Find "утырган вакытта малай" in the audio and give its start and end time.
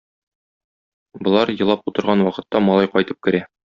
1.93-2.91